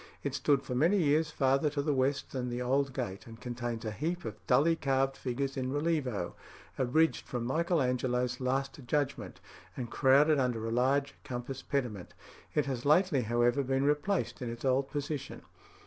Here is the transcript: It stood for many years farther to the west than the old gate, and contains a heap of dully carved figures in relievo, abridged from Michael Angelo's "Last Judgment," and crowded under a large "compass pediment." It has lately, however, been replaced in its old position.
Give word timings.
It 0.23 0.33
stood 0.33 0.63
for 0.63 0.73
many 0.73 0.97
years 0.97 1.29
farther 1.29 1.69
to 1.69 1.81
the 1.83 1.93
west 1.93 2.31
than 2.31 2.49
the 2.49 2.59
old 2.63 2.91
gate, 2.91 3.27
and 3.27 3.39
contains 3.39 3.85
a 3.85 3.91
heap 3.91 4.25
of 4.25 4.33
dully 4.47 4.75
carved 4.75 5.15
figures 5.15 5.55
in 5.55 5.71
relievo, 5.71 6.33
abridged 6.75 7.27
from 7.27 7.45
Michael 7.45 7.83
Angelo's 7.83 8.39
"Last 8.41 8.79
Judgment," 8.87 9.39
and 9.77 9.91
crowded 9.91 10.39
under 10.39 10.65
a 10.67 10.71
large 10.71 11.13
"compass 11.23 11.61
pediment." 11.61 12.15
It 12.55 12.65
has 12.65 12.83
lately, 12.83 13.21
however, 13.21 13.61
been 13.61 13.83
replaced 13.83 14.41
in 14.41 14.49
its 14.49 14.65
old 14.65 14.89
position. 14.89 15.43